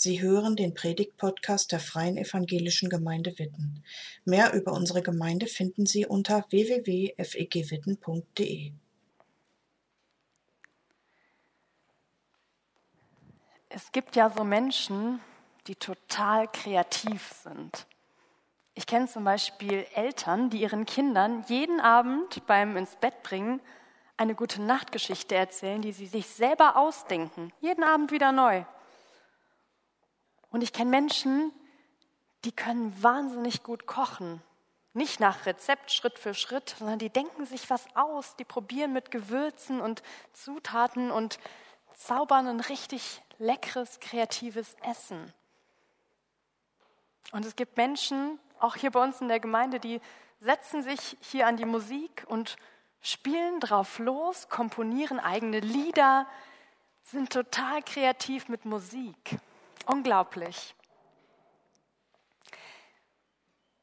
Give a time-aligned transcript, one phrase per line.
[0.00, 3.82] Sie hören den Predigt-Podcast der Freien Evangelischen Gemeinde Witten.
[4.24, 8.70] Mehr über unsere Gemeinde finden Sie unter www.fegwitten.de.
[13.70, 15.18] Es gibt ja so Menschen,
[15.66, 17.88] die total kreativ sind.
[18.74, 23.60] Ich kenne zum Beispiel Eltern, die ihren Kindern jeden Abend beim ins Bett bringen
[24.16, 28.62] eine gute Nachtgeschichte erzählen, die sie sich selber ausdenken, jeden Abend wieder neu.
[30.50, 31.52] Und ich kenne Menschen,
[32.44, 34.42] die können wahnsinnig gut kochen.
[34.94, 39.10] Nicht nach Rezept, Schritt für Schritt, sondern die denken sich was aus, die probieren mit
[39.10, 41.38] Gewürzen und Zutaten und
[41.94, 45.32] zaubern ein richtig leckeres, kreatives Essen.
[47.32, 50.00] Und es gibt Menschen, auch hier bei uns in der Gemeinde, die
[50.40, 52.56] setzen sich hier an die Musik und
[53.00, 56.26] spielen drauf los, komponieren eigene Lieder,
[57.02, 59.38] sind total kreativ mit Musik.
[59.88, 60.74] Unglaublich.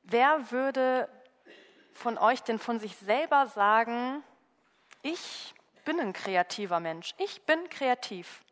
[0.04, 1.10] Wer würde
[1.94, 4.24] von euch denn von sich selber sagen,
[5.02, 8.44] ich bin ein kreativer Mensch, ich bin kreativ?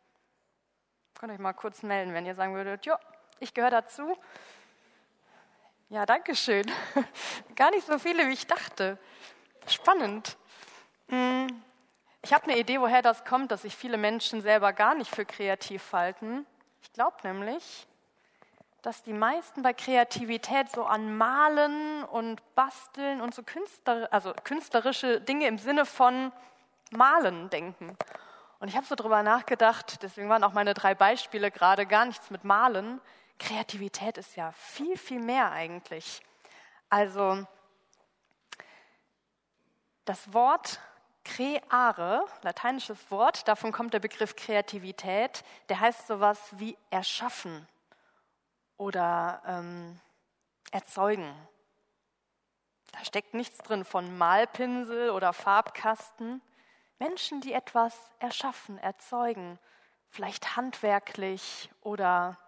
[1.16, 2.98] Könnt euch mal kurz melden, wenn ihr sagen würdet, ja,
[3.38, 4.18] ich gehöre dazu.
[5.90, 6.68] Ja, danke schön.
[7.54, 8.98] Gar nicht so viele, wie ich dachte.
[9.68, 10.36] Spannend.
[11.08, 11.62] Hm,
[12.20, 15.24] ich habe eine Idee, woher das kommt, dass sich viele Menschen selber gar nicht für
[15.24, 16.44] kreativ halten.
[16.84, 17.88] Ich glaube nämlich,
[18.82, 25.22] dass die meisten bei Kreativität so an Malen und Basteln und so Künstler, also künstlerische
[25.22, 26.30] Dinge im Sinne von
[26.90, 27.96] Malen denken.
[28.60, 32.30] Und ich habe so drüber nachgedacht, deswegen waren auch meine drei Beispiele gerade gar nichts
[32.30, 33.00] mit Malen.
[33.38, 36.20] Kreativität ist ja viel, viel mehr eigentlich.
[36.90, 37.46] Also
[40.04, 40.80] das Wort
[41.24, 47.66] Creare, lateinisches Wort, davon kommt der Begriff Kreativität, der heißt sowas wie erschaffen
[48.76, 50.00] oder ähm,
[50.70, 51.34] erzeugen.
[52.92, 56.40] Da steckt nichts drin von Malpinsel oder Farbkasten.
[56.98, 59.58] Menschen, die etwas erschaffen, erzeugen,
[60.10, 62.38] vielleicht handwerklich oder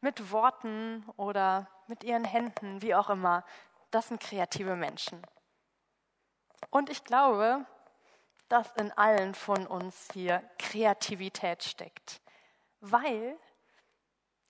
[0.00, 3.44] mit Worten oder mit ihren Händen, wie auch immer,
[3.90, 5.20] das sind kreative Menschen.
[6.70, 7.66] Und ich glaube,
[8.50, 12.20] dass in allen von uns hier Kreativität steckt.
[12.80, 13.38] Weil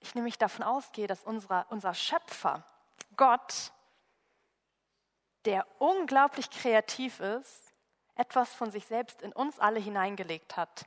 [0.01, 2.65] ich nämlich davon ausgehe, dass unser, unser Schöpfer,
[3.17, 3.73] Gott,
[5.45, 7.75] der unglaublich kreativ ist,
[8.15, 10.87] etwas von sich selbst in uns alle hineingelegt hat.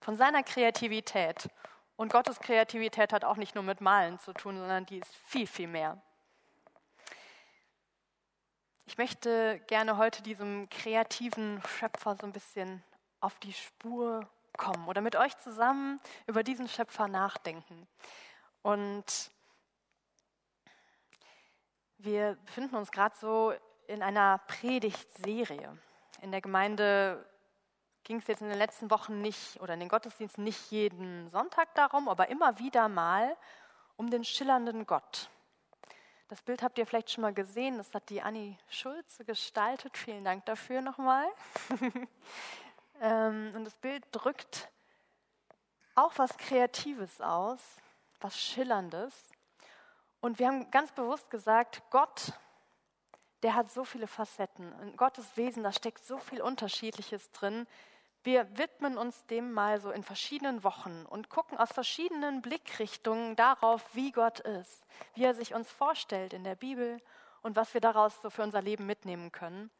[0.00, 1.50] Von seiner Kreativität.
[1.96, 5.46] Und Gottes Kreativität hat auch nicht nur mit Malen zu tun, sondern die ist viel,
[5.46, 6.00] viel mehr.
[8.90, 12.82] Ich möchte gerne heute diesem kreativen Schöpfer so ein bisschen
[13.20, 17.86] auf die Spur kommen oder mit euch zusammen über diesen Schöpfer nachdenken.
[18.62, 19.30] Und
[21.98, 23.54] wir befinden uns gerade so
[23.86, 25.78] in einer Predigtserie.
[26.20, 27.24] In der Gemeinde
[28.02, 31.72] ging es jetzt in den letzten Wochen nicht oder in den Gottesdiensten nicht jeden Sonntag
[31.76, 33.36] darum, aber immer wieder mal
[33.96, 35.30] um den schillernden Gott.
[36.30, 39.98] Das Bild habt ihr vielleicht schon mal gesehen, das hat die Anni Schulze gestaltet.
[39.98, 41.26] Vielen Dank dafür nochmal.
[43.02, 44.68] Ähm, und das Bild drückt
[45.94, 47.58] auch was Kreatives aus,
[48.20, 49.14] was Schillerndes.
[50.20, 52.34] Und wir haben ganz bewusst gesagt, Gott,
[53.42, 54.78] der hat so viele Facetten.
[54.80, 57.66] In Gottes Wesen, da steckt so viel Unterschiedliches drin.
[58.22, 63.82] Wir widmen uns dem mal so in verschiedenen Wochen und gucken aus verschiedenen Blickrichtungen darauf,
[63.94, 67.00] wie Gott ist, wie er sich uns vorstellt in der Bibel
[67.40, 69.70] und was wir daraus so für unser Leben mitnehmen können.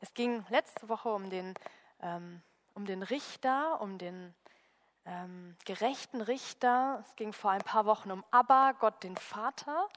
[0.00, 1.54] Es ging letzte Woche um den,
[2.02, 2.42] ähm,
[2.74, 4.34] um den Richter, um den
[5.06, 7.02] ähm, gerechten Richter.
[7.06, 9.88] Es ging vor ein paar Wochen um Abba, Gott den Vater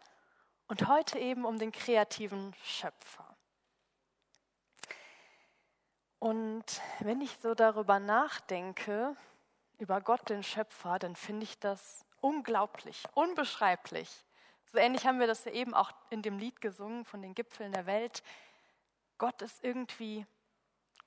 [0.67, 3.30] und heute eben um den kreativen Schöpfer.
[6.21, 9.15] Und wenn ich so darüber nachdenke,
[9.79, 14.07] über Gott, den Schöpfer, dann finde ich das unglaublich, unbeschreiblich.
[14.71, 17.71] So ähnlich haben wir das ja eben auch in dem Lied gesungen von den Gipfeln
[17.71, 18.21] der Welt.
[19.17, 20.27] Gott ist irgendwie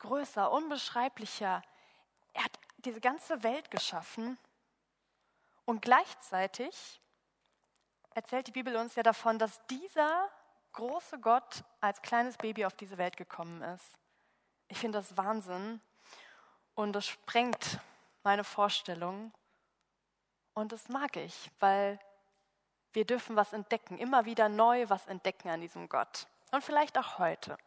[0.01, 1.63] größer, unbeschreiblicher.
[2.33, 4.37] Er hat diese ganze Welt geschaffen
[5.65, 7.01] und gleichzeitig
[8.17, 10.29] erzählt die Bibel uns ja davon, dass dieser
[10.73, 13.97] große Gott als kleines Baby auf diese Welt gekommen ist.
[14.69, 15.81] Ich finde das Wahnsinn
[16.75, 17.79] und das sprengt
[18.23, 19.33] meine Vorstellung.
[20.55, 21.99] Und das mag ich, weil
[22.93, 26.27] wir dürfen was entdecken, immer wieder neu was entdecken an diesem Gott.
[26.53, 27.59] Und vielleicht auch heute.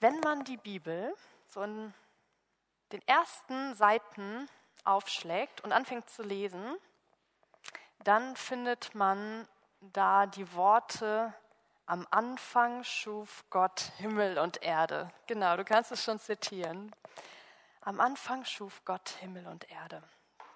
[0.00, 1.14] Wenn man die Bibel
[1.46, 1.94] so in
[2.92, 4.48] den ersten Seiten
[4.84, 6.76] aufschlägt und anfängt zu lesen,
[8.02, 9.48] dann findet man
[9.80, 11.32] da die Worte,
[11.86, 15.10] am Anfang schuf Gott Himmel und Erde.
[15.26, 16.94] Genau, du kannst es schon zitieren.
[17.80, 20.02] Am Anfang schuf Gott Himmel und Erde.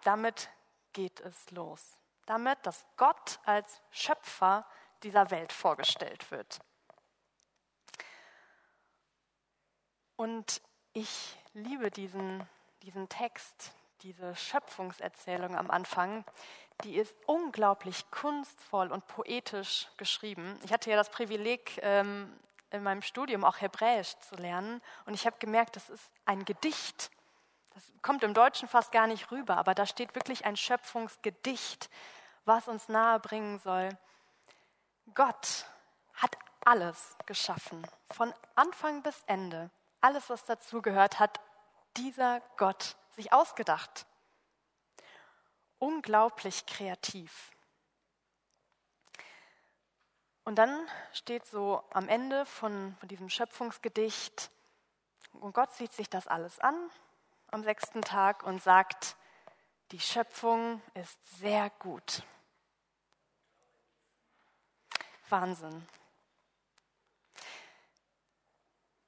[0.05, 0.49] Damit
[0.93, 1.99] geht es los.
[2.27, 4.67] Damit, dass Gott als Schöpfer
[5.03, 6.59] dieser Welt vorgestellt wird.
[10.17, 12.49] Und ich liebe diesen,
[12.83, 16.25] diesen Text, diese Schöpfungserzählung am Anfang,
[16.85, 20.59] die ist unglaublich kunstvoll und poetisch geschrieben.
[20.65, 22.33] Ich hatte ja das Privileg, ähm,
[22.71, 27.11] in meinem Studium auch Hebräisch zu lernen und ich habe gemerkt, das ist ein Gedicht.
[27.75, 31.89] Das kommt im Deutschen fast gar nicht rüber, aber da steht wirklich ein Schöpfungsgedicht,
[32.45, 33.89] was uns nahebringen soll.
[35.15, 35.65] Gott
[36.15, 39.71] hat alles geschaffen, von Anfang bis Ende.
[40.01, 41.41] Alles, was dazugehört, hat
[41.97, 44.07] dieser Gott sich ausgedacht.
[45.79, 47.53] Unglaublich kreativ.
[50.45, 54.51] Und dann steht so am Ende von, von diesem Schöpfungsgedicht,
[55.35, 56.91] und Gott sieht sich das alles an
[57.51, 59.17] am sechsten Tag und sagt,
[59.91, 62.23] die Schöpfung ist sehr gut.
[65.31, 65.87] Wahnsinn.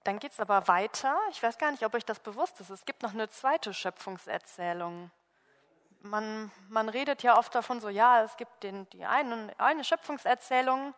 [0.04, 1.18] Dann geht es aber weiter.
[1.30, 2.70] Ich weiß gar nicht, ob euch das bewusst ist.
[2.70, 5.10] Es gibt noch eine zweite Schöpfungserzählung.
[6.02, 10.94] Man, man redet ja oft davon so, ja, es gibt den, die eine, eine Schöpfungserzählung,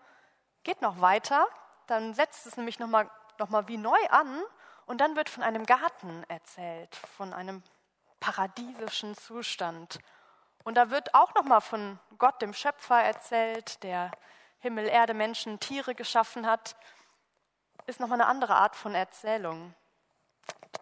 [0.62, 1.46] geht noch weiter,
[1.86, 4.42] dann setzt es nämlich nochmal noch mal wie neu an
[4.86, 7.62] und dann wird von einem Garten erzählt, von einem
[8.20, 9.98] paradiesischen Zustand.
[10.62, 14.12] Und da wird auch nochmal von Gott, dem Schöpfer, erzählt, der
[14.60, 16.76] Himmel, Erde, Menschen, Tiere geschaffen hat
[17.86, 19.74] ist nochmal eine andere Art von Erzählung.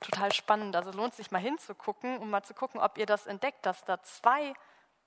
[0.00, 0.75] Total spannend.
[0.75, 4.02] Also lohnt sich mal hinzugucken, um mal zu gucken, ob ihr das entdeckt, dass da
[4.02, 4.55] zwei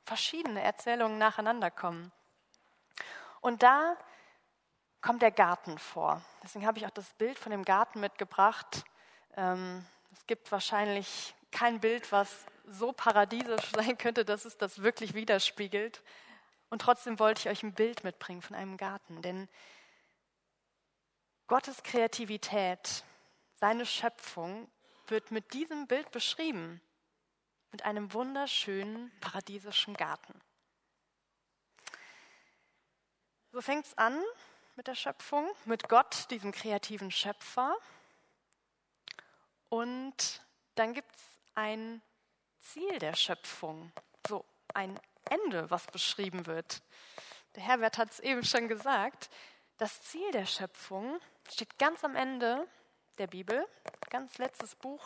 [0.05, 2.11] verschiedene Erzählungen nacheinander kommen.
[3.41, 3.97] Und da
[5.01, 6.21] kommt der Garten vor.
[6.43, 8.85] Deswegen habe ich auch das Bild von dem Garten mitgebracht.
[9.35, 15.13] Ähm, es gibt wahrscheinlich kein Bild, was so paradiesisch sein könnte, dass es das wirklich
[15.13, 16.01] widerspiegelt.
[16.69, 19.21] Und trotzdem wollte ich euch ein Bild mitbringen von einem Garten.
[19.21, 19.49] Denn
[21.47, 23.03] Gottes Kreativität,
[23.55, 24.67] seine Schöpfung
[25.09, 26.81] wird mit diesem Bild beschrieben,
[27.71, 30.39] mit einem wunderschönen paradiesischen Garten.
[33.51, 34.21] So fängt es an
[34.75, 37.75] mit der Schöpfung, mit Gott, diesem kreativen Schöpfer.
[39.69, 40.41] Und
[40.75, 41.21] dann gibt es
[41.55, 42.01] ein
[42.59, 43.91] Ziel der Schöpfung,
[44.27, 46.81] so ein Ende, was beschrieben wird.
[47.55, 49.29] Der Herbert hat es eben schon gesagt.
[49.77, 51.19] Das Ziel der Schöpfung
[51.49, 52.67] steht ganz am Ende
[53.17, 53.67] der Bibel,
[54.13, 55.03] ganz letztes Buch,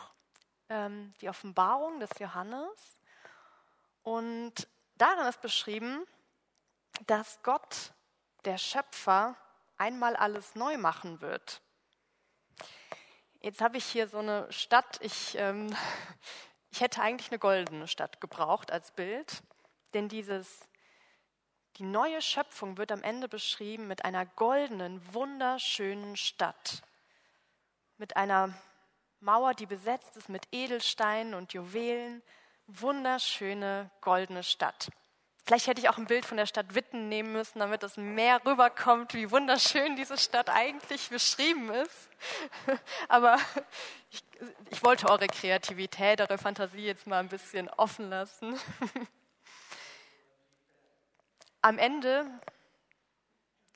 [0.68, 3.00] ähm, die Offenbarung des Johannes.
[4.02, 6.04] Und darin ist beschrieben,
[7.06, 7.94] dass Gott,
[8.44, 9.34] der Schöpfer,
[9.78, 11.62] einmal alles neu machen wird.
[13.40, 15.74] Jetzt habe ich hier so eine Stadt, ich, ähm,
[16.70, 19.42] ich hätte eigentlich eine goldene Stadt gebraucht als Bild,
[19.94, 20.68] denn dieses
[21.78, 26.82] die neue Schöpfung wird am Ende beschrieben mit einer goldenen, wunderschönen Stadt.
[27.96, 28.52] Mit einer
[29.20, 32.22] Mauer, die besetzt ist mit Edelsteinen und Juwelen.
[32.66, 34.90] Wunderschöne, goldene Stadt.
[35.44, 38.44] Vielleicht hätte ich auch ein Bild von der Stadt Witten nehmen müssen, damit es mehr
[38.44, 42.10] rüberkommt, wie wunderschön diese Stadt eigentlich beschrieben ist.
[43.08, 43.38] Aber
[44.10, 44.22] ich,
[44.68, 48.60] ich wollte eure Kreativität, eure Fantasie jetzt mal ein bisschen offen lassen.
[51.62, 52.26] Am Ende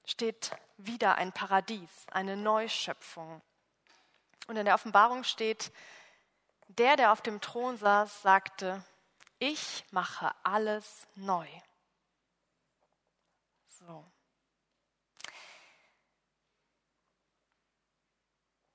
[0.05, 3.41] steht wieder ein Paradies, eine Neuschöpfung.
[4.47, 5.73] Und in der Offenbarung steht,
[6.69, 8.85] der, der auf dem Thron saß, sagte,
[9.39, 11.49] ich mache alles neu.
[13.67, 14.05] So.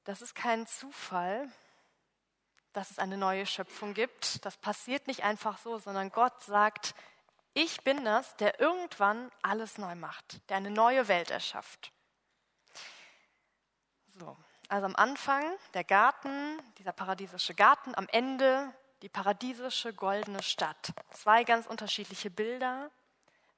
[0.04, 1.52] Das ist kein Zufall,
[2.74, 4.46] dass es eine neue Schöpfung gibt.
[4.46, 6.96] Das passiert nicht einfach so, sondern Gott sagt,
[7.54, 11.92] ich bin das, der irgendwann alles neu macht, der eine neue Welt erschafft.
[14.20, 15.44] So, also am Anfang
[15.74, 20.92] der Garten, dieser paradiesische Garten, am Ende die paradiesische goldene Stadt.
[21.12, 22.92] Zwei ganz unterschiedliche Bilder,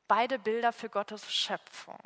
[0.08, 1.98] beide Bilder für Gottes Schöpfung.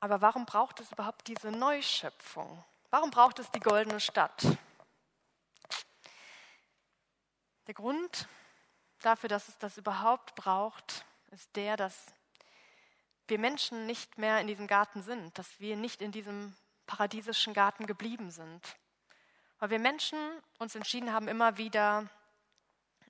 [0.00, 2.64] Aber warum braucht es überhaupt diese Neuschöpfung?
[2.90, 4.42] Warum braucht es die goldene Stadt?
[7.66, 8.28] Der Grund
[9.00, 12.14] dafür, dass es das überhaupt braucht, ist der, dass
[13.28, 16.54] wir Menschen nicht mehr in diesem Garten sind, dass wir nicht in diesem
[16.86, 18.76] paradiesischen Garten geblieben sind,
[19.58, 20.18] Weil wir Menschen
[20.58, 22.08] uns entschieden haben, immer wieder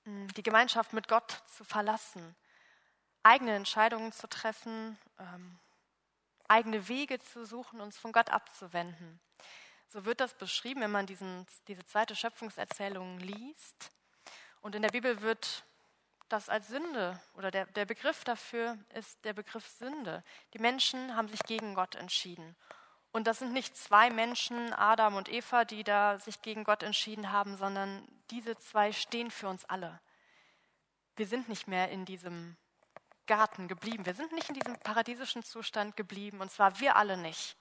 [0.04, 2.37] hm, die Gemeinschaft mit Gott zu verlassen,
[3.23, 5.58] eigene Entscheidungen zu treffen, ähm,
[6.49, 9.20] eigene Wege zu suchen, uns von Gott abzuwenden.
[9.88, 13.90] So wird das beschrieben, wenn man diesen, diese zweite Schöpfungserzählung liest.
[14.61, 15.64] Und in der Bibel wird
[16.28, 20.25] das als Sünde oder der, der Begriff dafür ist der Begriff Sünde.
[20.54, 22.56] Die Menschen haben sich gegen Gott entschieden.
[23.12, 27.33] Und das sind nicht zwei Menschen, Adam und Eva, die da sich gegen Gott entschieden
[27.33, 30.00] haben, sondern diese zwei stehen für uns alle.
[31.16, 32.56] Wir sind nicht mehr in diesem
[33.26, 34.04] Garten geblieben.
[34.04, 37.56] Wir sind nicht in diesem paradiesischen Zustand geblieben, und zwar wir alle nicht.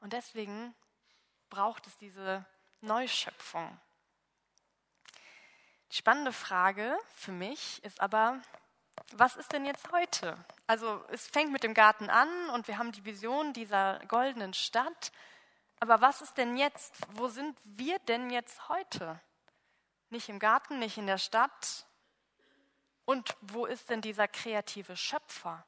[0.00, 0.74] Und deswegen
[1.50, 2.46] braucht es diese
[2.80, 3.80] Neuschöpfung.
[5.90, 8.40] Die spannende Frage für mich ist aber,
[9.12, 10.36] was ist denn jetzt heute?
[10.66, 15.12] Also es fängt mit dem Garten an und wir haben die Vision dieser goldenen Stadt.
[15.80, 16.94] Aber was ist denn jetzt?
[17.12, 19.18] Wo sind wir denn jetzt heute?
[20.10, 21.86] Nicht im Garten, nicht in der Stadt.
[23.06, 25.64] Und wo ist denn dieser kreative Schöpfer?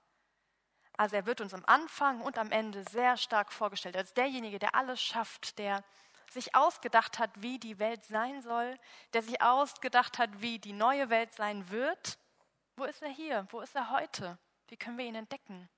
[0.99, 4.75] Also er wird uns am Anfang und am Ende sehr stark vorgestellt als derjenige, der
[4.75, 5.83] alles schafft, der
[6.31, 8.79] sich ausgedacht hat, wie die Welt sein soll,
[9.13, 12.19] der sich ausgedacht hat, wie die neue Welt sein wird.
[12.77, 13.47] Wo ist er hier?
[13.51, 14.39] Wo ist er heute?
[14.69, 15.69] Wie können wir ihn entdecken?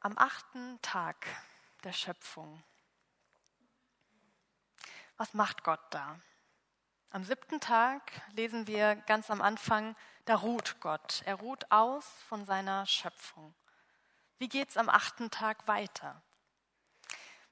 [0.00, 1.26] Am achten Tag
[1.84, 2.62] der Schöpfung.
[5.16, 6.18] Was macht Gott da?
[7.10, 11.22] Am siebten Tag lesen wir ganz am Anfang, da ruht Gott.
[11.24, 13.54] Er ruht aus von seiner Schöpfung.
[14.38, 16.22] Wie geht es am achten Tag weiter?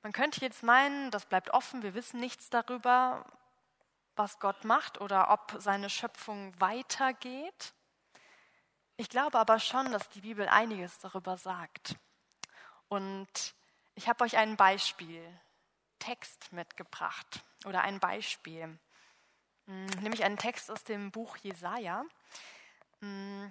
[0.03, 3.25] Man könnte jetzt meinen, das bleibt offen, wir wissen nichts darüber,
[4.17, 7.75] was Gott macht oder ob seine Schöpfung weitergeht.
[8.97, 11.97] Ich glaube aber schon, dass die Bibel einiges darüber sagt.
[12.89, 13.55] Und
[13.95, 15.23] ich habe euch ein Beispiel,
[15.99, 18.79] Text mitgebracht oder ein Beispiel.
[19.67, 22.05] Mm, nämlich einen Text aus dem Buch Jesaja.
[23.01, 23.47] Mm,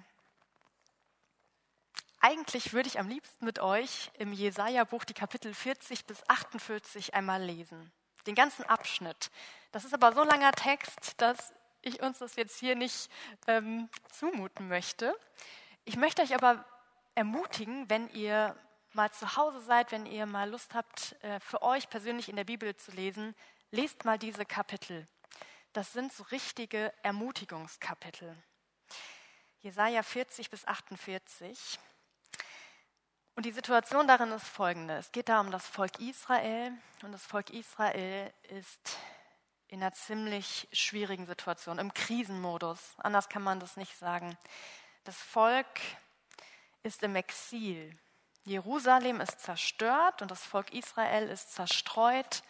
[2.20, 7.42] eigentlich würde ich am liebsten mit euch im Jesaja-Buch die Kapitel 40 bis 48 einmal
[7.42, 7.92] lesen.
[8.26, 9.30] Den ganzen Abschnitt.
[9.72, 13.10] Das ist aber so langer Text, dass ich uns das jetzt hier nicht
[13.46, 15.14] ähm, zumuten möchte.
[15.84, 16.64] Ich möchte euch aber
[17.14, 18.54] ermutigen, wenn ihr
[18.92, 22.44] mal zu Hause seid, wenn ihr mal Lust habt, äh, für euch persönlich in der
[22.44, 23.34] Bibel zu lesen,
[23.70, 25.08] lest mal diese Kapitel
[25.72, 28.36] das sind so richtige Ermutigungskapitel.
[29.62, 31.78] Jesaja 40 bis 48.
[33.36, 37.24] Und die Situation darin ist folgende: Es geht da um das Volk Israel und das
[37.24, 38.98] Volk Israel ist
[39.68, 42.94] in einer ziemlich schwierigen Situation, im Krisenmodus.
[42.96, 44.36] Anders kann man das nicht sagen.
[45.04, 45.80] Das Volk
[46.82, 47.96] ist im Exil.
[48.44, 52.42] Jerusalem ist zerstört und das Volk Israel ist zerstreut.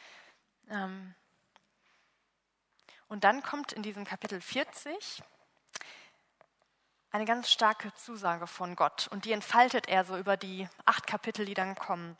[0.68, 1.14] Ähm,
[3.08, 5.24] und dann kommt in diesem Kapitel 40
[7.10, 9.08] eine ganz starke Zusage von Gott.
[9.08, 12.16] Und die entfaltet er so über die acht Kapitel, die dann kommen.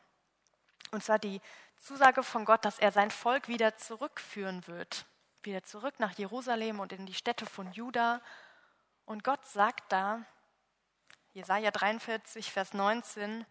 [0.91, 1.41] Und zwar die
[1.79, 5.07] Zusage von Gott, dass er sein Volk wieder zurückführen wird.
[5.43, 8.21] Wieder zurück nach Jerusalem und in die Städte von Juda.
[9.07, 10.23] Und Gott sagt da,
[11.33, 13.47] Jesaja 43, Vers 19,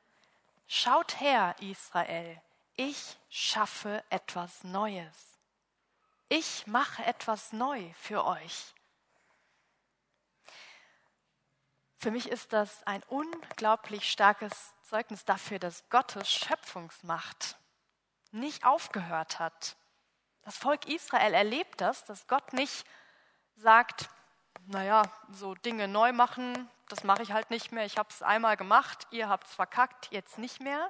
[0.68, 2.40] Schaut her, Israel,
[2.76, 5.30] ich schaffe etwas Neues
[6.30, 8.74] ich mache etwas neu für euch.
[12.00, 17.58] Für mich ist das ein unglaublich starkes Zeugnis dafür, dass Gottes Schöpfungsmacht
[18.32, 19.76] nicht aufgehört hat.
[20.44, 22.86] Das Volk Israel erlebt das, dass Gott nicht
[23.58, 24.10] sagt,
[24.66, 28.56] naja, so Dinge neu machen, das mache ich halt nicht mehr, ich habe es einmal
[28.56, 30.90] gemacht, ihr habt es verkackt, jetzt nicht mehr,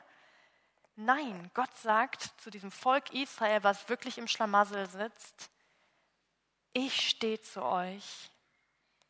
[1.02, 5.50] Nein, Gott sagt zu diesem Volk Israel, was wirklich im Schlamassel sitzt,
[6.74, 8.30] ich stehe zu euch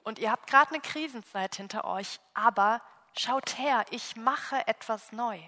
[0.09, 2.81] und ihr habt gerade eine Krisenzeit hinter euch, aber
[3.15, 5.39] schaut her, ich mache etwas neu.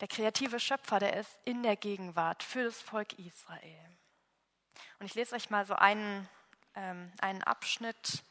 [0.00, 3.96] Der kreative Schöpfer, der ist in der Gegenwart für das Volk Israel.
[4.98, 6.28] Und ich lese euch mal so einen,
[6.74, 8.24] ähm, einen Abschnitt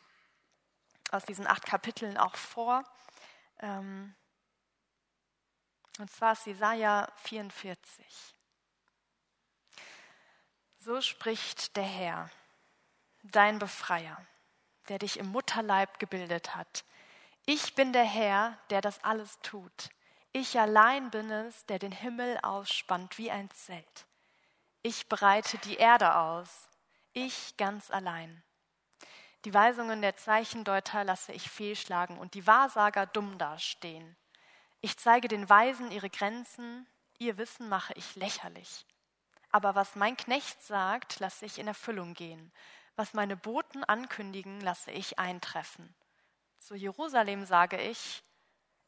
[1.12, 2.84] aus diesen acht Kapiteln auch vor.
[3.60, 4.14] Ähm,
[6.00, 8.36] und zwar ist Jesaja 44.
[10.80, 12.30] So spricht der Herr,
[13.32, 14.18] dein Befreier,
[14.90, 16.86] der dich im Mutterleib gebildet hat.
[17.46, 19.90] Ich bin der Herr, der das alles tut.
[20.32, 24.06] Ich allein bin es, der den Himmel ausspannt wie ein Zelt.
[24.82, 26.70] Ich breite die Erde aus,
[27.14, 28.44] ich ganz allein.
[29.46, 34.18] Die Weisungen der Zeichendeuter lasse ich fehlschlagen und die Wahrsager dumm dastehen.
[34.82, 38.86] Ich zeige den Weisen ihre Grenzen, ihr Wissen mache ich lächerlich.
[39.52, 42.52] Aber was mein Knecht sagt, lasse ich in Erfüllung gehen.
[42.96, 45.94] Was meine Boten ankündigen, lasse ich eintreffen.
[46.60, 48.24] Zu Jerusalem sage ich,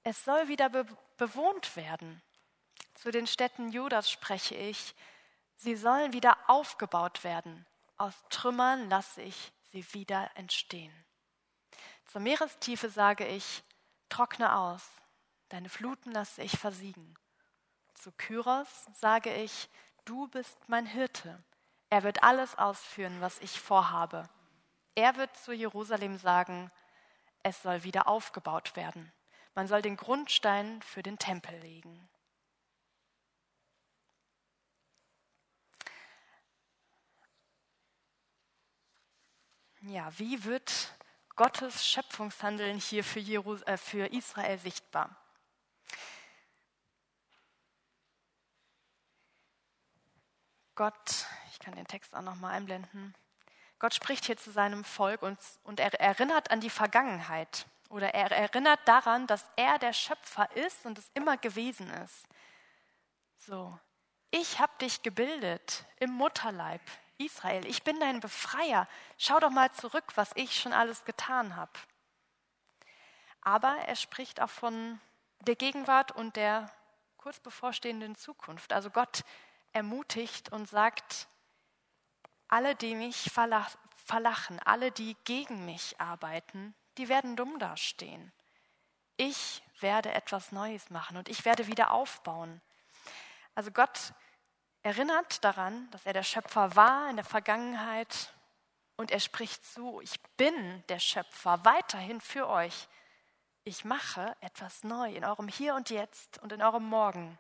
[0.04, 0.86] es soll wieder be
[1.18, 2.22] bewohnt werden.
[2.94, 4.96] Zu den Städten Judas spreche ich,
[5.56, 7.66] sie sollen wieder aufgebaut werden.
[7.98, 10.94] Aus Trümmern lasse ich sie wieder entstehen.
[12.06, 13.64] Zur Meerestiefe sage ich,
[14.10, 14.84] trockne aus,
[15.50, 17.16] deine Fluten lasse ich versiegen.
[17.96, 19.70] Zu Kyros sage ich,
[20.06, 21.44] du bist mein Hirte.
[21.90, 24.30] Er wird alles ausführen, was ich vorhabe.
[24.96, 26.72] Er wird zu Jerusalem sagen,
[27.44, 29.12] es soll wieder aufgebaut werden.
[29.56, 32.10] Man soll den Grundstein für den Tempel legen.
[39.82, 40.92] Ja, wie wird
[41.38, 45.16] Gottes Schöpfungshandeln hier für, Jerus äh, für Israel sichtbar?
[50.74, 51.27] Gott,
[51.68, 53.14] kann den Text auch noch mal einblenden.
[53.78, 58.32] Gott spricht hier zu seinem Volk und, und er erinnert an die Vergangenheit oder er
[58.32, 62.26] erinnert daran, dass er der Schöpfer ist und es immer gewesen ist.
[63.36, 63.78] So,
[64.32, 66.80] ich habe dich gebildet im Mutterleib,
[67.18, 68.88] Israel, ich bin dein Befreier.
[69.18, 71.74] Schau doch mal zurück, was ich schon alles getan habe.
[73.42, 75.02] Aber er spricht auch von
[75.42, 76.72] der Gegenwart und der
[77.18, 78.72] kurz bevorstehenden Zukunft.
[78.72, 79.26] Also Gott
[79.74, 81.28] ermutigt und sagt,
[82.48, 83.32] alle, die mich
[84.06, 88.32] verlachen, alle, die gegen mich arbeiten, die werden dumm dastehen.
[89.18, 92.62] Ich werde etwas Neues machen und ich werde wieder aufbauen.
[93.56, 94.14] Also Gott
[94.84, 98.34] erinnert daran, dass er der Schöpfer war in der Vergangenheit
[98.96, 102.88] und er spricht zu, ich bin der Schöpfer weiterhin für euch.
[103.64, 107.38] Ich mache etwas neu in eurem Hier und Jetzt und in eurem Morgen.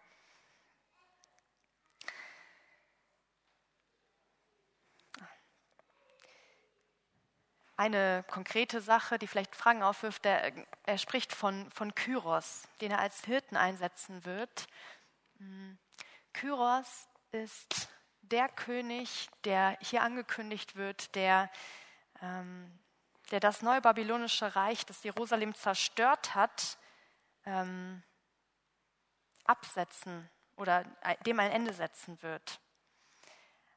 [7.78, 10.52] Eine konkrete Sache, die vielleicht Fragen aufwirft, der,
[10.84, 14.68] er spricht von, von Kyros, den er als Hirten einsetzen wird.
[15.38, 15.78] Hm.
[16.34, 17.88] Kyros ist
[18.22, 21.52] der König, der hier angekündigt wird, der,
[22.22, 22.80] ähm,
[23.30, 26.80] der das neue babylonische Reich, das Jerusalem zerstört hat,
[27.46, 28.02] ähm,
[29.46, 30.84] absetzen oder
[31.28, 32.60] dem ein Ende setzen wird.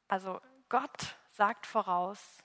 [0.08, 2.38] Also Gott sagt voraus,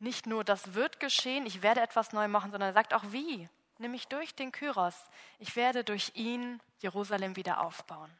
[0.00, 3.48] nicht nur das wird geschehen, ich werde etwas neu machen, sondern er sagt auch wie,
[3.78, 4.94] nämlich durch den Kyros.
[5.38, 8.10] Ich werde durch ihn Jerusalem wieder aufbauen.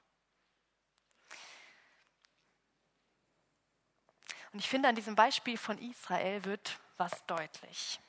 [4.53, 8.01] Und ich finde, an diesem Beispiel von Israel wird was deutlich.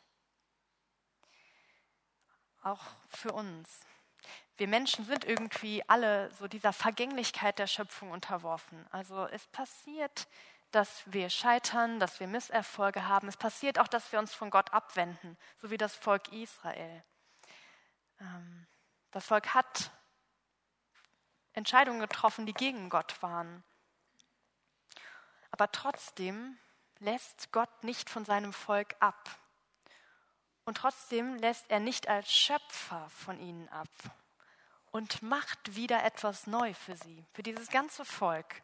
[2.63, 3.85] Auch für uns.
[4.57, 8.85] Wir Menschen sind irgendwie alle so dieser Vergänglichkeit der Schöpfung unterworfen.
[8.91, 10.27] Also es passiert,
[10.71, 13.27] dass wir scheitern, dass wir Misserfolge haben.
[13.27, 17.03] Es passiert auch, dass wir uns von Gott abwenden, so wie das Volk Israel.
[18.19, 18.67] Ähm,
[19.11, 19.91] das Volk hat
[21.53, 23.63] Entscheidungen getroffen, die gegen Gott waren.
[25.51, 26.57] Aber trotzdem
[26.99, 29.29] lässt Gott nicht von seinem Volk ab.
[30.63, 33.89] Und trotzdem lässt er nicht als Schöpfer von ihnen ab
[34.91, 38.61] und macht wieder etwas neu für sie, für dieses ganze Volk.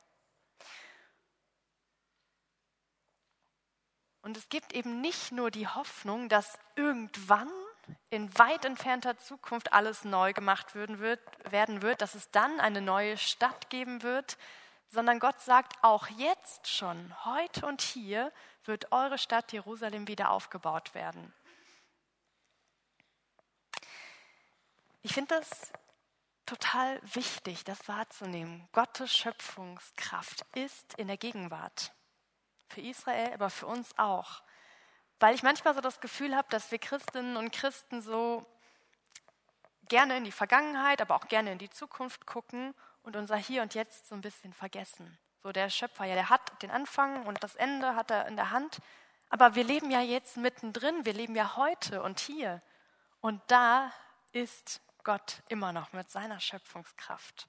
[4.28, 7.50] Und es gibt eben nicht nur die Hoffnung, dass irgendwann
[8.10, 13.70] in weit entfernter Zukunft alles neu gemacht werden wird, dass es dann eine neue Stadt
[13.70, 14.38] geben wird,
[14.90, 18.34] sondern Gott sagt, auch jetzt schon, heute und hier
[18.66, 21.34] wird eure Stadt Jerusalem wieder aufgebaut werden.
[25.04, 25.72] Ich finde das
[26.46, 28.68] total wichtig, das wahrzunehmen.
[28.74, 31.94] Gottes Schöpfungskraft ist in der Gegenwart.
[32.68, 34.42] Für Israel, aber für uns auch.
[35.20, 38.46] Weil ich manchmal so das Gefühl habe, dass wir Christinnen und Christen so
[39.88, 43.74] gerne in die Vergangenheit, aber auch gerne in die Zukunft gucken und unser Hier und
[43.74, 45.18] Jetzt so ein bisschen vergessen.
[45.44, 48.52] So der Schöpfer, ja, der hat den Anfang und das Ende hat er in der
[48.52, 48.80] Hand,
[49.30, 52.62] aber wir leben ja jetzt mittendrin, wir leben ja heute und hier.
[53.20, 53.92] Und da
[54.32, 57.48] ist Gott immer noch mit seiner Schöpfungskraft.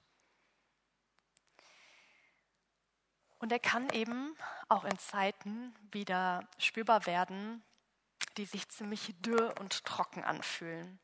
[3.39, 4.35] Und er kann eben
[4.67, 7.63] auch in Zeiten wieder spürbar werden,
[8.37, 10.99] die sich ziemlich dürr und trocken anfühlen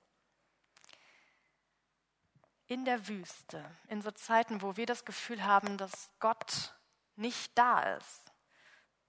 [2.68, 6.74] in der Wüste, in so Zeiten, wo wir das Gefühl haben, dass Gott
[7.16, 8.32] nicht da ist,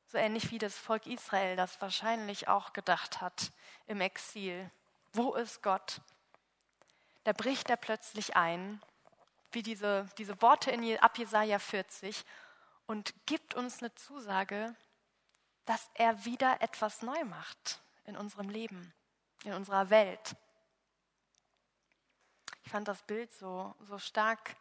[0.08, 3.50] So ähnlich wie das Volk Israel das wahrscheinlich auch gedacht hat
[3.86, 4.70] im Exil.
[5.12, 6.00] Wo ist Gott?
[7.24, 8.80] Da bricht er plötzlich ein,
[9.50, 12.24] wie diese, diese Worte in, ab Jesaja 40,
[12.86, 14.74] und gibt uns eine Zusage,
[15.64, 18.94] dass er wieder etwas neu macht in unserem Leben,
[19.44, 20.36] in unserer Welt.
[22.64, 24.56] Ich fand das Bild so, so stark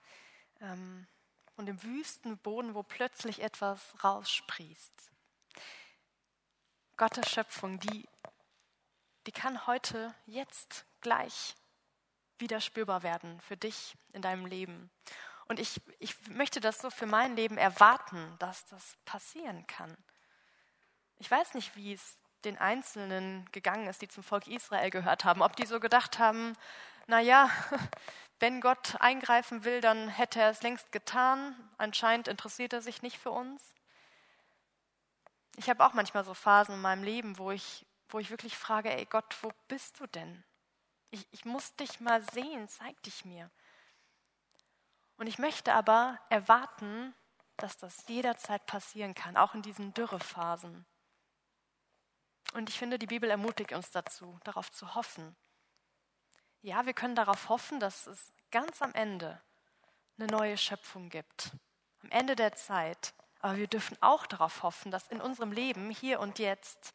[0.61, 1.07] ähm,
[1.55, 4.93] und im Wüstenboden, wo plötzlich etwas raussprießt.
[6.97, 8.07] Gottes Schöpfung, die,
[9.27, 11.55] die kann heute, jetzt, gleich
[12.37, 14.89] wieder spürbar werden für dich in deinem Leben.
[15.47, 19.95] Und ich, ich möchte das so für mein Leben erwarten, dass das passieren kann.
[21.17, 25.41] Ich weiß nicht, wie es den Einzelnen gegangen ist, die zum Volk Israel gehört haben,
[25.41, 26.55] ob die so gedacht haben,
[27.07, 27.49] na ja,
[28.39, 31.55] wenn Gott eingreifen will, dann hätte er es längst getan.
[31.77, 33.73] Anscheinend interessiert er sich nicht für uns.
[35.57, 38.91] Ich habe auch manchmal so Phasen in meinem Leben, wo ich, wo ich wirklich frage,
[38.91, 40.43] ey Gott, wo bist du denn?
[41.11, 43.49] Ich, ich muss dich mal sehen, zeig dich mir.
[45.17, 47.13] Und ich möchte aber erwarten,
[47.57, 50.85] dass das jederzeit passieren kann, auch in diesen Dürrephasen.
[52.53, 55.35] Und ich finde, die Bibel ermutigt uns dazu, darauf zu hoffen.
[56.61, 59.41] Ja, wir können darauf hoffen, dass es ganz am Ende
[60.17, 61.51] eine neue Schöpfung gibt,
[62.01, 63.13] am Ende der Zeit.
[63.39, 66.93] Aber wir dürfen auch darauf hoffen, dass in unserem Leben hier und jetzt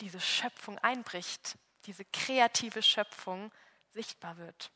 [0.00, 3.52] diese Schöpfung einbricht, diese kreative Schöpfung
[3.92, 4.72] sichtbar wird.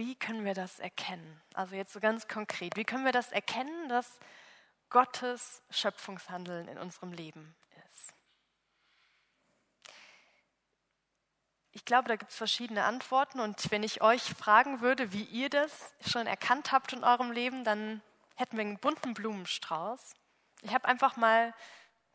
[0.00, 1.42] Wie können wir das erkennen?
[1.52, 4.18] Also jetzt so ganz konkret, wie können wir das erkennen, dass
[4.88, 7.54] Gottes Schöpfungshandeln in unserem Leben
[7.90, 8.14] ist?
[11.72, 15.50] Ich glaube, da gibt es verschiedene Antworten und wenn ich euch fragen würde, wie ihr
[15.50, 18.00] das schon erkannt habt in eurem Leben, dann
[18.36, 20.14] hätten wir einen bunten Blumenstrauß.
[20.62, 21.52] Ich habe einfach mal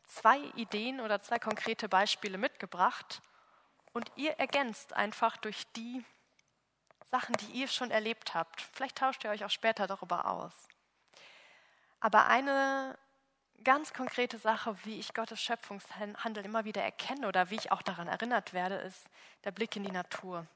[0.08, 3.22] zwei Ideen oder zwei konkrete Beispiele mitgebracht
[3.92, 6.04] und ihr ergänzt einfach durch die
[7.06, 8.60] Sachen, die ihr schon erlebt habt.
[8.60, 10.52] Vielleicht tauscht ihr euch auch später darüber aus.
[12.00, 12.98] Aber eine
[13.64, 18.08] ganz konkrete Sache, wie ich Gottes Schöpfungshandel immer wieder erkenne oder wie ich auch daran
[18.08, 19.06] erinnert werde, ist
[19.44, 20.46] der Blick in die Natur.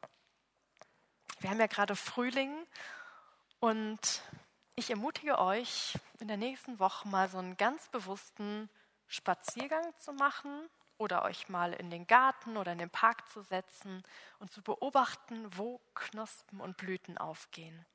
[1.39, 2.67] Wir haben ja gerade Frühling
[3.61, 4.23] und
[4.75, 8.69] ich ermutige euch, in der nächsten Woche mal so einen ganz bewussten
[9.07, 10.69] Spaziergang zu machen
[11.01, 14.05] oder euch mal in den Garten oder in den Park zu setzen
[14.39, 17.87] und zu beobachten, wo Knospen und Blüten aufgehen.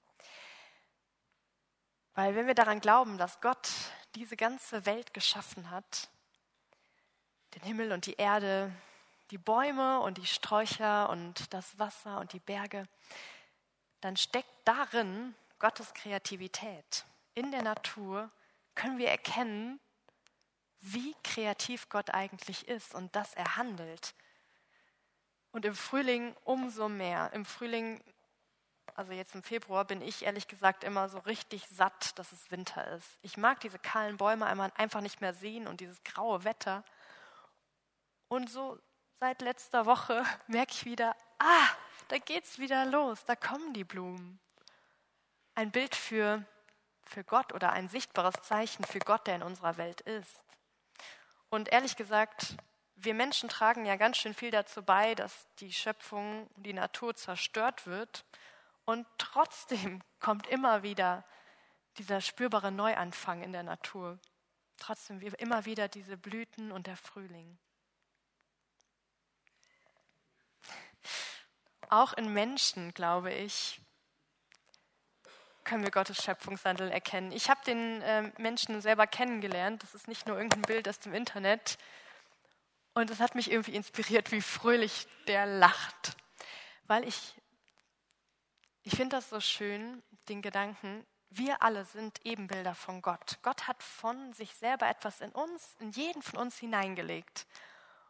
[2.15, 3.69] Weil wenn wir daran glauben, dass Gott
[4.15, 6.09] diese ganze Welt geschaffen hat,
[7.53, 8.71] den Himmel und die Erde,
[9.29, 12.87] die Bäume und die Sträucher und das Wasser und die Berge,
[14.01, 17.05] dann steckt darin Gottes Kreativität.
[17.35, 18.31] In der Natur
[18.73, 19.79] können wir erkennen,
[20.93, 24.13] wie kreativ Gott eigentlich ist und dass er handelt.
[25.51, 27.31] Und im Frühling umso mehr.
[27.33, 28.03] Im Frühling,
[28.93, 32.85] also jetzt im Februar, bin ich ehrlich gesagt immer so richtig satt, dass es Winter
[32.91, 33.17] ist.
[33.23, 36.83] Ich mag diese kahlen Bäume einfach nicht mehr sehen und dieses graue Wetter.
[38.27, 38.77] Und so
[39.19, 41.67] seit letzter Woche merke ich wieder, ah,
[42.09, 44.39] da geht's wieder los, da kommen die Blumen.
[45.55, 46.45] Ein Bild für,
[47.05, 50.43] für Gott oder ein sichtbares Zeichen für Gott, der in unserer Welt ist.
[51.49, 52.57] Und ehrlich gesagt,
[52.95, 57.85] wir Menschen tragen ja ganz schön viel dazu bei, dass die Schöpfung, die Natur zerstört
[57.85, 58.25] wird.
[58.85, 61.23] Und trotzdem kommt immer wieder
[61.97, 64.19] dieser spürbare Neuanfang in der Natur.
[64.77, 67.57] Trotzdem immer wieder diese Blüten und der Frühling.
[71.89, 73.79] Auch in Menschen, glaube ich,
[75.65, 77.31] können wir Gottes Schöpfungshandel erkennen.
[77.31, 79.83] Ich habe den äh, Menschen selber kennengelernt.
[79.83, 81.77] Das ist nicht nur irgendein Bild aus dem Internet.
[82.93, 86.15] Und es hat mich irgendwie inspiriert, wie fröhlich der lacht.
[86.87, 87.35] Weil ich,
[88.83, 93.39] ich finde das so schön, den Gedanken, wir alle sind Ebenbilder von Gott.
[93.41, 97.45] Gott hat von sich selber etwas in uns, in jeden von uns hineingelegt.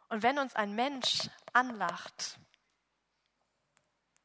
[0.08, 2.38] Und wenn uns ein Mensch anlacht,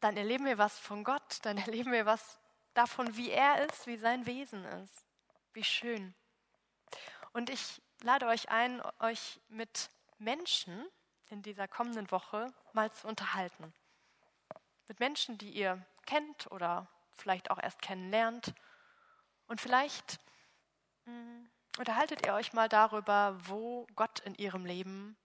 [0.02, 2.41] dann erleben wir was von Gott, dann erleben wir was
[2.74, 5.06] davon, wie er ist, wie sein Wesen ist.
[5.54, 6.14] Wie schön.
[7.34, 10.86] Und ich lade euch ein, euch mit Menschen
[11.28, 13.74] in dieser kommenden Woche mal zu unterhalten.
[14.88, 18.54] Mit Menschen, die ihr kennt oder vielleicht auch erst kennenlernt.
[19.48, 20.20] Und vielleicht
[21.06, 25.18] mh, hm, unterhaltet ihr euch mal darüber, wo Gott in ihrem Leben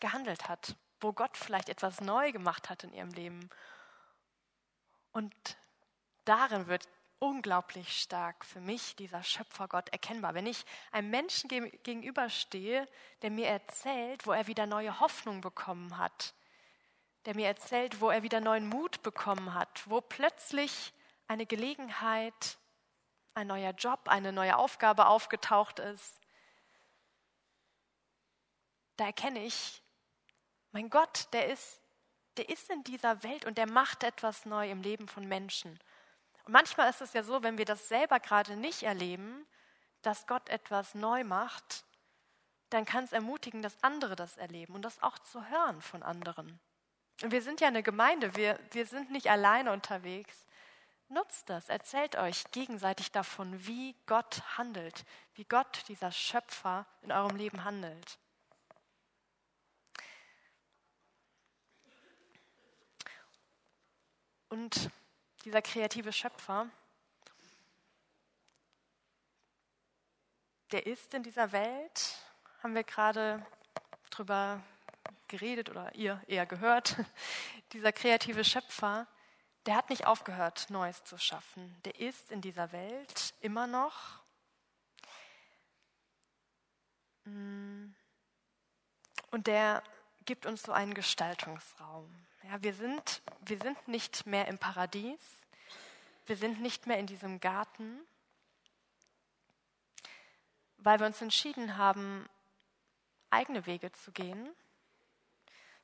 [0.00, 3.50] gehandelt hat, wo Gott vielleicht etwas neu gemacht hat in ihrem Leben.
[5.12, 5.34] Und
[6.28, 6.88] darin wird
[7.20, 10.34] unglaublich stark für mich dieser Schöpfergott erkennbar.
[10.34, 12.86] Wenn ich einem Menschen gegenüberstehe,
[13.22, 16.34] der mir erzählt, wo er wieder neue Hoffnung bekommen hat,
[17.24, 20.92] der mir erzählt, wo er wieder neuen Mut bekommen hat, wo plötzlich
[21.26, 22.58] eine Gelegenheit,
[23.34, 26.20] ein neuer Job, eine neue Aufgabe aufgetaucht ist,
[28.96, 29.82] da erkenne ich,
[30.72, 31.80] mein Gott, der ist,
[32.36, 35.78] der ist in dieser Welt und der macht etwas neu im Leben von Menschen.
[36.48, 39.46] Manchmal ist es ja so, wenn wir das selber gerade nicht erleben,
[40.00, 41.84] dass Gott etwas neu macht,
[42.70, 46.58] dann kann es ermutigen, dass andere das erleben und das auch zu hören von anderen.
[47.22, 50.46] Und wir sind ja eine Gemeinde, wir, wir sind nicht alleine unterwegs.
[51.08, 57.36] Nutzt das, erzählt euch gegenseitig davon, wie Gott handelt, wie Gott, dieser Schöpfer, in eurem
[57.36, 58.18] Leben handelt.
[64.48, 64.90] Und
[65.48, 66.68] dieser kreative Schöpfer,
[70.72, 72.18] der ist in dieser Welt,
[72.62, 73.46] haben wir gerade
[74.10, 74.62] drüber
[75.26, 76.96] geredet oder ihr eher gehört,
[77.72, 79.06] dieser kreative Schöpfer,
[79.64, 81.74] der hat nicht aufgehört, Neues zu schaffen.
[81.86, 84.20] Der ist in dieser Welt immer noch.
[87.24, 87.94] Mm,
[89.30, 89.82] und der
[90.26, 92.14] gibt uns so einen Gestaltungsraum.
[92.42, 95.37] Ja, wir, sind, wir sind nicht mehr im Paradies,
[96.28, 98.00] wir sind nicht mehr in diesem Garten,
[100.76, 102.28] weil wir uns entschieden haben,
[103.30, 104.54] eigene Wege zu gehen.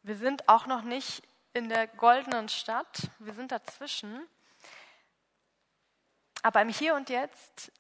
[0.03, 1.23] Wir sind auch noch nicht
[1.55, 4.27] in der goldenen Stadt, wir sind dazwischen.
[6.43, 7.73] Aber im Hier und Jetzt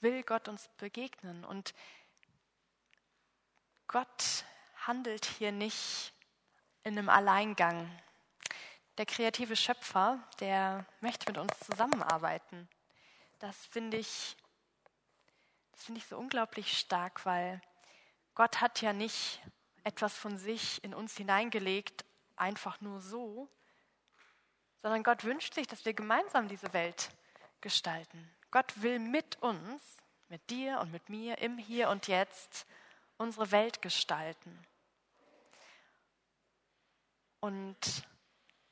[0.00, 1.74] will Gott uns begegnen und
[3.88, 4.44] Gott
[4.86, 6.12] handelt hier nicht
[6.84, 7.90] in einem Alleingang.
[8.96, 12.68] Der kreative Schöpfer, der möchte mit uns zusammenarbeiten.
[13.40, 14.36] Das finde ich,
[15.72, 17.60] das ich so unglaublich stark, weil
[18.34, 19.40] Gott hat ja nicht
[19.82, 22.04] etwas von sich in uns hineingelegt,
[22.36, 23.48] einfach nur so,
[24.82, 27.10] sondern Gott wünscht sich, dass wir gemeinsam diese Welt
[27.60, 28.30] gestalten.
[28.50, 29.82] Gott will mit uns,
[30.28, 32.66] mit dir und mit mir im Hier und Jetzt
[33.16, 34.64] unsere Welt gestalten.
[37.40, 38.06] Und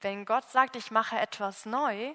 [0.03, 2.15] wenn Gott sagt, ich mache etwas neu,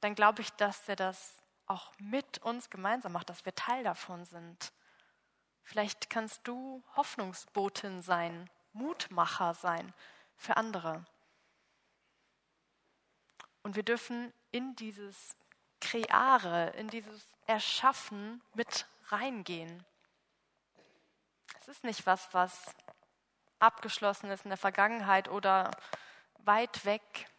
[0.00, 4.24] dann glaube ich, dass er das auch mit uns gemeinsam macht, dass wir Teil davon
[4.24, 4.72] sind.
[5.62, 9.92] Vielleicht kannst du Hoffnungsbotin sein, Mutmacher sein
[10.36, 11.04] für andere.
[13.62, 15.36] Und wir dürfen in dieses
[15.80, 19.84] Kreare, in dieses Erschaffen mit reingehen.
[21.60, 22.74] Es ist nicht was, was
[23.58, 25.70] abgeschlossen ist in der Vergangenheit oder
[26.38, 27.30] weit weg.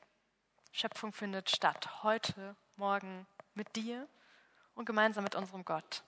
[0.72, 4.08] Schöpfung findet statt, heute, morgen mit dir
[4.76, 6.04] und gemeinsam mit unserem Gott.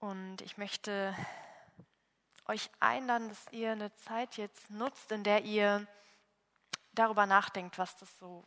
[0.00, 1.14] Und ich möchte
[2.46, 5.86] euch einladen, dass ihr eine Zeit jetzt nutzt, in der ihr
[6.92, 8.44] darüber nachdenkt, was das so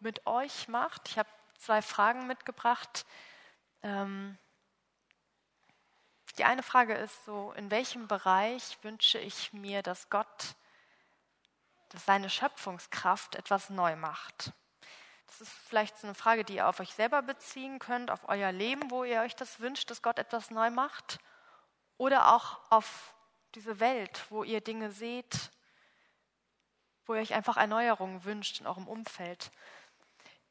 [0.00, 1.08] mit euch macht.
[1.08, 3.06] Ich habe zwei Fragen mitgebracht.
[3.82, 4.36] Ähm,
[6.38, 10.54] die eine Frage ist so, in welchem Bereich wünsche ich mir, dass Gott,
[11.90, 14.52] dass seine Schöpfungskraft etwas neu macht?
[15.26, 18.52] Das ist vielleicht so eine Frage, die ihr auf euch selber beziehen könnt, auf euer
[18.52, 21.18] Leben, wo ihr euch das wünscht, dass Gott etwas neu macht.
[21.96, 23.14] Oder auch auf
[23.54, 25.50] diese Welt, wo ihr Dinge seht,
[27.06, 29.50] wo ihr euch einfach Erneuerungen wünscht in eurem Umfeld.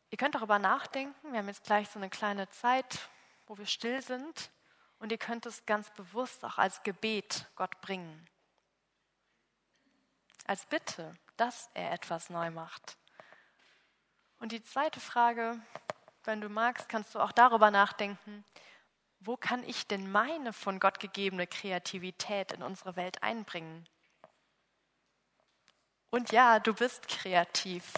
[0.09, 1.31] Ihr könnt darüber nachdenken.
[1.31, 3.09] Wir haben jetzt gleich so eine kleine Zeit,
[3.47, 4.51] wo wir still sind.
[5.01, 8.29] Und ihr könnt es ganz bewusst auch als Gebet Gott bringen.
[10.45, 12.97] Als Bitte, dass er etwas neu macht.
[14.37, 15.59] Und die zweite Frage,
[16.23, 18.45] wenn du magst, kannst du auch darüber nachdenken,
[19.19, 23.89] wo kann ich denn meine von Gott gegebene Kreativität in unsere Welt einbringen?
[26.11, 27.91] Und ja, du bist kreativ,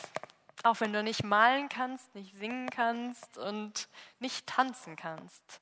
[0.63, 3.89] auch wenn du nicht malen kannst, nicht singen kannst und
[4.20, 5.60] nicht tanzen kannst.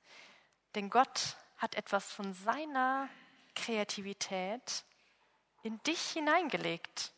[0.75, 3.09] Denn Gott hat etwas von seiner
[3.55, 4.83] Kreativität
[5.63, 7.11] in dich hineingelegt.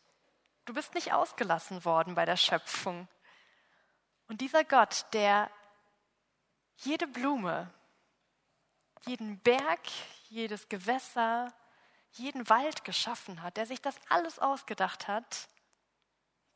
[0.64, 3.08] Du bist nicht ausgelassen worden bei der Schöpfung.
[4.28, 5.50] Und dieser Gott, der
[6.78, 7.72] jede Blume,
[9.06, 9.80] jeden Berg,
[10.28, 11.52] jedes Gewässer,
[12.12, 15.48] jeden Wald geschaffen hat, der sich das alles ausgedacht hat,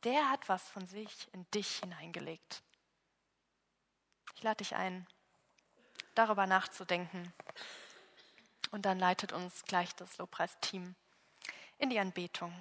[0.03, 2.63] der hat was von sich in dich hineingelegt.
[4.35, 5.05] Ich lade dich ein,
[6.19, 7.33] darüber nachzudenken.
[8.71, 10.95] Und dann leitet uns gleich das Lobpreisteam
[11.79, 12.53] in die Anbetung.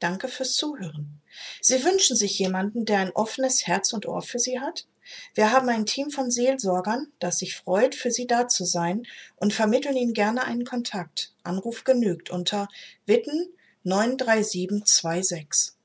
[0.00, 1.22] Danke fürs Zuhören.
[1.60, 4.86] Sie wünschen sich jemanden, der ein offenes Herz und Ohr für Sie hat?
[5.34, 9.54] Wir haben ein Team von Seelsorgern, das sich freut, für Sie da zu sein und
[9.54, 11.32] vermitteln Ihnen gerne einen Kontakt.
[11.42, 12.68] Anruf genügt unter
[13.06, 13.48] Witten
[13.84, 15.77] 93726.